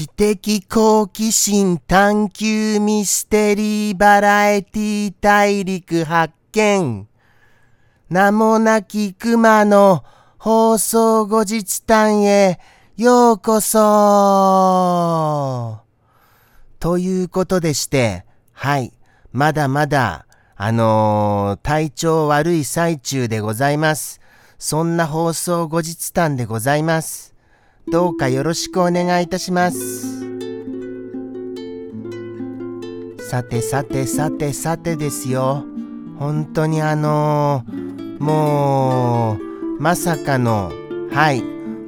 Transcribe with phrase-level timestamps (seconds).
[0.00, 7.06] 知的好奇心探求ミステリーバラエティ大陸発見。
[8.08, 10.02] 名もなき熊の
[10.38, 12.58] 放送後日談へ
[12.96, 13.80] ようこそ
[16.78, 18.94] ということでして、はい、
[19.32, 20.24] まだまだ、
[20.56, 24.18] あのー、体調悪い最中でございます。
[24.58, 27.29] そんな放送後日談でございます。
[27.90, 30.20] どうかよろしくお願いいたします。
[33.28, 35.64] さてさてさてさてですよ。
[36.16, 40.70] 本当にあのー、もう、まさかの、
[41.10, 41.42] はい、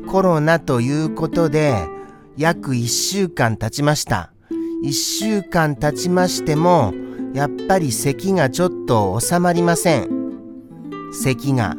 [0.09, 1.77] コロナということで、
[2.37, 4.33] 約1週間経ちました。
[4.85, 6.95] 1週間経ちましても、
[7.33, 10.09] やっぱり咳がちょっと収まりません。
[11.13, 11.77] 咳が。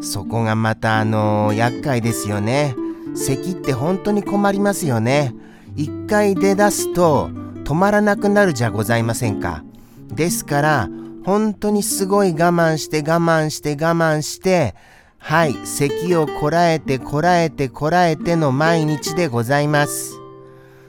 [0.00, 2.74] そこがまたあのー、厄介ですよね。
[3.18, 5.34] 咳って本当に困りますよね。
[5.76, 7.30] 一回出だすと
[7.64, 9.64] 止まらなくなるじゃございませんか。
[10.08, 10.88] ですから、
[11.24, 14.74] 本当にすごい我慢して我慢して我慢して、
[15.18, 20.14] はい、咳をこらえてこらえてこらえての毎日でございます。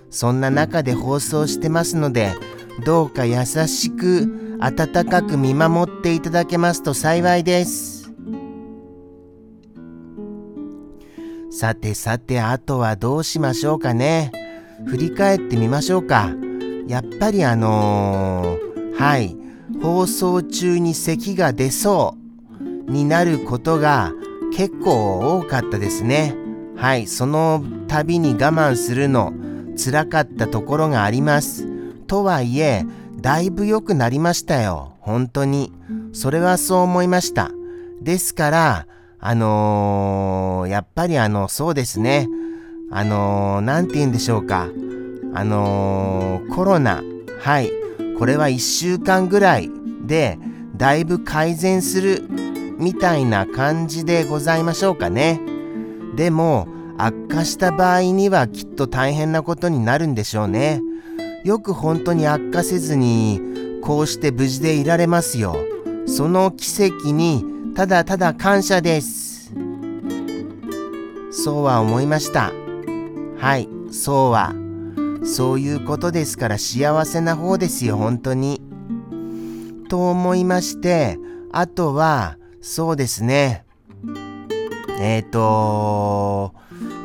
[0.10, 2.34] そんな中で放送してますので、
[2.86, 7.99] どうか優しく温かく見守っていただけますと幸いです。
[11.60, 14.32] さてさて、あとはどうしましょうかね。
[14.86, 16.32] 振り返ってみましょうか。
[16.88, 19.36] やっぱりあのー、はい、
[19.82, 22.16] 放送中に咳が出そ
[22.88, 24.14] うになることが
[24.56, 26.34] 結構多かったですね。
[26.78, 29.34] はい、その度に我慢するの
[29.76, 31.68] 辛かったところがあります。
[32.08, 32.86] とはいえ、
[33.20, 34.94] だいぶ良くなりましたよ。
[35.02, 35.74] 本当に。
[36.14, 37.52] それはそう思いました。
[38.02, 38.88] ですから、
[39.22, 42.28] あのー、やっぱりあの、そうですね。
[42.92, 44.70] あのー、なんて言うんでしょうか。
[45.34, 47.04] あのー、コロナ。
[47.40, 47.72] はい。
[48.18, 49.70] これは1週間ぐらい
[50.06, 50.40] で、
[50.78, 52.24] だいぶ改善する
[52.78, 55.42] みたいな感じでございましょうかね。
[56.16, 60.82] でも、悪化した場合にはきっと大変なことになるんでしょうね。
[61.44, 63.42] よく本当に悪化せずに、
[63.82, 65.58] こうして無事でいられますよ。
[66.06, 67.46] その奇跡に
[67.80, 69.54] ただただ感謝です。
[71.32, 72.52] そうは思いました。
[73.38, 74.54] はい、そうは。
[75.24, 78.62] そういうことですから幸せな方ですよ、本当に。
[79.88, 81.18] と思いまして、
[81.54, 83.64] あとは、そうですね。
[85.00, 86.54] えっ、ー、と、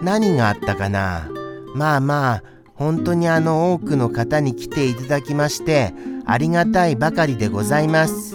[0.02, 1.30] 何があったかな。
[1.76, 2.42] まあまあ、
[2.74, 5.94] 本当にあの多くの方に来ていただきまして、
[6.26, 8.34] ありがたいばかりでございます。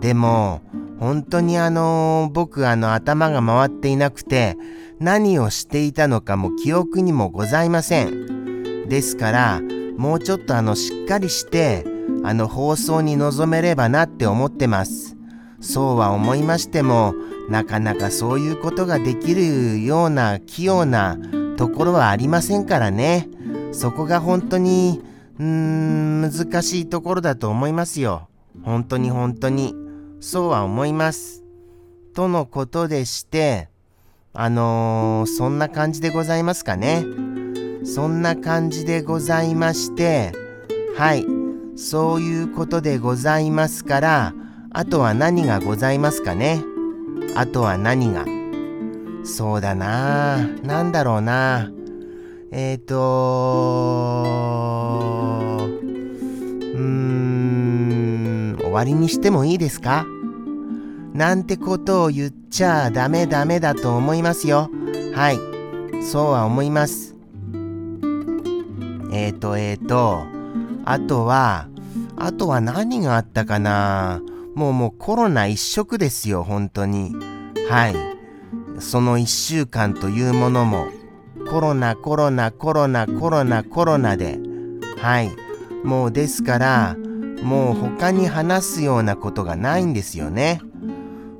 [0.00, 0.62] でも、
[0.98, 4.56] 本当にあの、僕あの頭が回っていなくて、
[4.98, 8.88] 何をしていたのかも記憶にもございません。
[8.88, 9.60] ですから、
[9.96, 11.84] もうちょっとあの、しっかりして、
[12.24, 15.16] あの放送に臨めればなって思ってます。
[15.60, 17.14] そうは思いましても、
[17.48, 21.16] なかなかそういうことができるような器用な
[21.56, 23.28] ところはありませんからね。
[23.72, 25.00] そこが本当に、
[25.38, 28.28] うーん、難しいところだと思いますよ。
[28.64, 29.87] 本当に本当に。
[30.20, 31.44] そうは思います。
[32.14, 33.68] とのことでして、
[34.32, 37.04] あのー、そんな感じでございますかね。
[37.84, 40.32] そんな感じでございまして、
[40.96, 41.24] はい、
[41.76, 44.34] そういうことでございますから、
[44.72, 46.62] あとは何がございますかね。
[47.34, 48.24] あとは何が。
[49.24, 51.70] そうだななんだろうな
[52.50, 55.47] えっ、ー、とー
[58.78, 60.06] わりにしてもいいですか？
[61.12, 64.70] なんてことを言っちゃダメダメだと思いますよ。
[65.14, 65.38] はい。
[66.04, 67.16] そうは思います。
[69.12, 70.22] えっ、ー、と、えっ、ー、と、
[70.84, 71.66] あとは、
[72.16, 74.22] あとは何があったかな？
[74.54, 77.16] もうもうコロナ一色ですよ、本当に。
[77.68, 77.96] はい。
[78.78, 80.86] その一週間というものも、
[81.50, 84.38] コロナ、コロナ、コロナ、コロナ、コロナで、
[84.98, 85.32] はい。
[85.82, 86.96] もうですから、
[87.42, 90.60] もう他に話すようなことがないんですよね。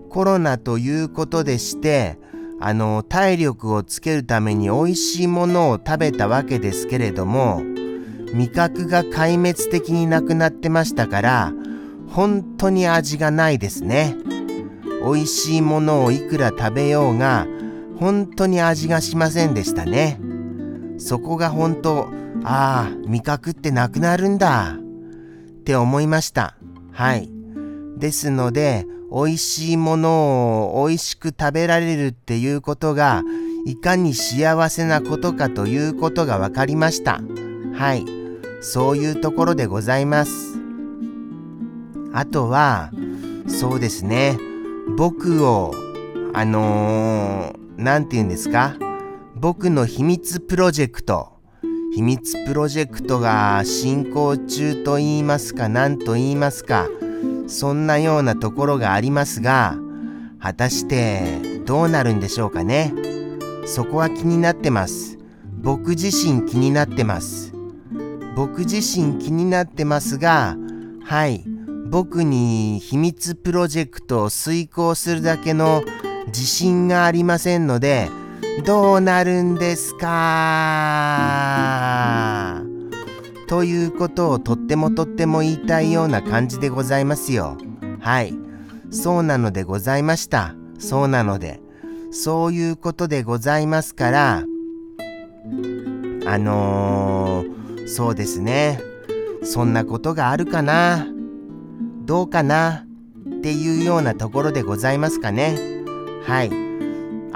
[0.09, 2.19] コロナということでして、
[2.61, 7.63] あの、体力をつけるために美味しいものを食べたわけですけれども、
[8.35, 11.53] 味覚が壊滅的になくなってましたから、
[12.09, 14.17] 本当に味がないですね。
[15.05, 17.47] 美味しいものをいくら食べようが、
[17.99, 20.21] 本当に味がしませんでしたね。
[20.99, 22.09] そこが本当、
[22.45, 24.77] ああ、味覚ってなくなるんだ。
[25.69, 26.57] って思いました。
[26.93, 27.29] はい。
[27.99, 33.23] ですので、美味しいものを美味しく食べられるっていうことが
[33.67, 37.21] いかに幸せなことかということが分かりました。
[37.75, 38.07] はい。
[38.63, 40.59] そういうところでございます。
[42.15, 42.91] あとは、
[43.47, 44.39] そうですね。
[44.97, 45.75] 僕を、
[46.33, 48.75] あのー、なんて言うんですか？
[49.35, 51.37] 僕の秘密プロジェクト。
[51.99, 56.87] 秘密プロジェクトが進行中と言いますか何と言いますか
[57.49, 59.77] そんなようなところがありますが
[60.41, 62.95] 果たしてどうなるんでしょうかね。
[63.67, 65.19] そこは気になってます。
[65.61, 67.53] 僕自身気になってます。
[68.37, 70.57] 僕自身気になってますが
[71.05, 71.43] はい。
[71.89, 75.83] 僕に秘密プロジェクトを遂行するだけの
[76.27, 78.09] 自信がありませんので
[78.65, 80.09] どうなるんですか？
[83.47, 87.57] ということをとってもとっても言いたいような感じでございますよ。
[88.01, 88.35] はい。
[88.91, 90.55] そうなのでございました。
[90.79, 91.61] そうなので。
[92.11, 94.45] そういうことでございますから、
[96.27, 98.81] あのー、そうですね。
[99.43, 101.07] そんなことがあるかな？
[102.05, 102.87] どうかな？
[103.39, 105.57] っていうようなところでございますかね。
[106.27, 106.68] はい。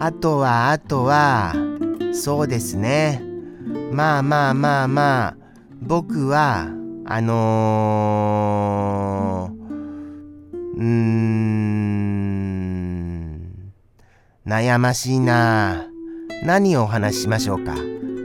[0.05, 1.55] あとは、あとは、
[2.13, 3.23] そうですね。
[3.93, 5.37] まあまあまあまあ、
[5.81, 6.67] 僕は、
[7.05, 11.23] あのー、うーん、
[14.45, 15.87] 悩ましいな。
[16.43, 17.77] 何をお話ししましょうか？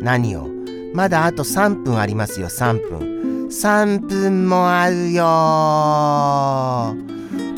[0.02, 0.48] 何を？
[0.96, 3.50] まだあと3分ありますよ、3分。
[3.50, 5.24] 3分もあるよ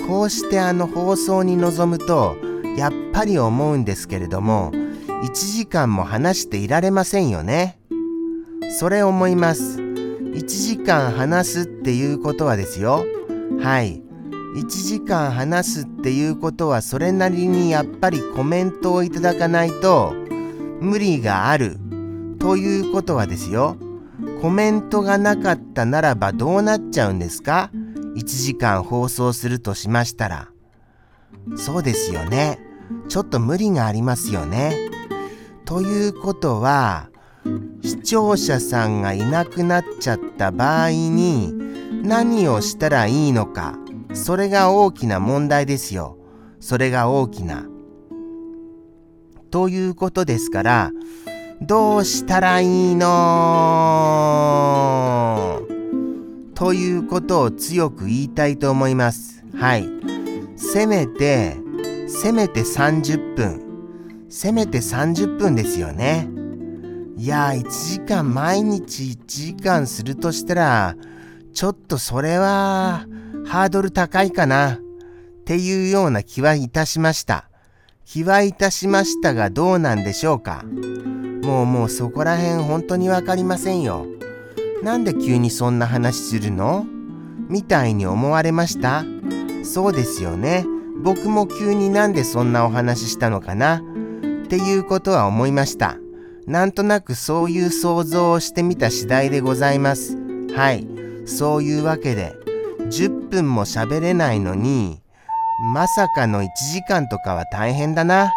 [0.09, 2.35] こうしてあの放送に臨むと、
[2.79, 7.77] やっぱり思うんですけれども1時間も話していられませんよね。
[8.79, 9.81] それ思います。
[9.81, 13.05] 1時間話すっていうことはですよ。
[13.59, 14.01] はい。
[14.55, 20.13] 1時間話すっていうことはそれなりにやっぱりコメントをいただかないと
[20.79, 21.77] 無理がある
[22.39, 23.75] ということはですよ。
[24.41, 27.71] コメントがなかったならばどうなっちゃうんですか
[28.15, 30.47] ?1 時間放送するとしましたら。
[31.57, 32.68] そうですよね。
[33.07, 34.75] ちょっと無理がありますよね。
[35.65, 37.09] ということは
[37.81, 41.53] 視聴者さんがいなくなっちゃった場合に
[42.03, 43.77] 何をしたらいいのか
[44.13, 46.17] それが大きな問題ですよ。
[46.59, 47.65] それが大きな。
[49.51, 50.91] ということですから
[51.61, 53.05] どうしたらいいの？
[56.55, 59.43] ということを強く言いたいと思います。
[59.55, 59.87] はい。
[60.55, 61.57] せめて
[62.11, 64.25] せめて30分。
[64.29, 66.27] せめて30分ですよね。
[67.15, 70.95] いや1時間毎日1時間するとしたら、
[71.53, 73.05] ちょっとそれは
[73.45, 74.77] ハードル高いかなっ
[75.45, 77.47] ていうような気はいたしました。
[78.05, 80.65] 気はいたしましたがどうなんでしょうか
[81.43, 84.07] もうもうそこら辺本当にわかりませんよ。
[84.81, 86.87] なんで急にそんな話するの？
[87.49, 89.03] みたいに思われました？
[89.63, 90.65] そうですよね。
[91.03, 93.77] 僕も急になんでそんなお話ししたのかな？
[93.77, 93.79] っ
[94.49, 95.95] ていうことは思いました。
[96.47, 100.17] なんとなくそういう想像をしてみた次第でございます。
[100.55, 100.87] はい。
[101.25, 102.33] そういうわけで、
[102.89, 104.99] 10分も喋れないのに、
[105.73, 108.25] まさかの1時間とかは大変だな。
[108.25, 108.29] っ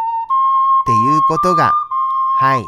[0.85, 1.73] ていうことが、
[2.39, 2.65] はい。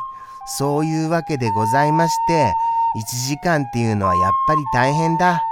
[0.46, 2.52] そういうわけでございまして、
[2.96, 5.42] 1時間っていうのはやっぱり大変だ。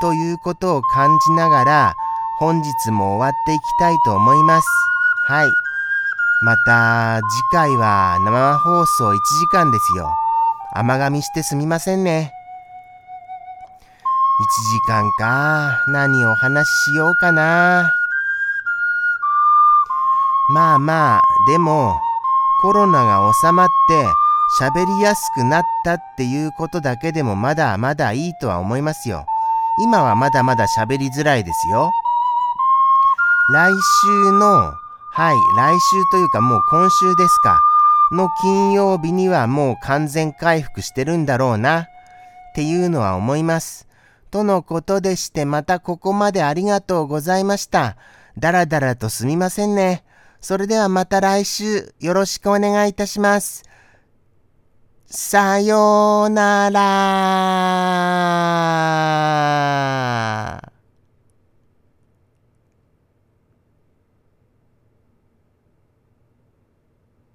[0.00, 1.94] ということを感じながら、
[2.38, 4.68] 本日も終わっていきたいと思います。
[5.26, 5.50] はい。
[6.40, 10.08] また、次回は生放送1時間ですよ。
[10.72, 12.32] 甘噛みしてすみませんね。
[14.40, 15.82] 1時間か。
[15.88, 17.92] 何をお話ししようかな。
[20.54, 21.98] まあまあ、でも、
[22.62, 24.06] コロナが収まって
[24.60, 29.26] 喋りやすくなったっていうことだけでもまだまだいいとは思いますよ。
[29.80, 31.90] 今はまだまだ喋りづらいですよ。
[33.50, 34.74] 来週の、
[35.10, 37.58] はい、来週というかもう今週ですか、
[38.12, 41.86] の金曜日にはもう完全回復してるんだろうな、っ
[42.54, 43.88] ていうのは思います。
[44.30, 47.96] とのことでしてまたここまでありがとうございました。
[48.36, 50.04] だらだらとすみませんね。
[50.42, 53.64] それではまた来週よろしくお願いいたします。
[55.06, 56.68] さような
[60.68, 60.77] ら。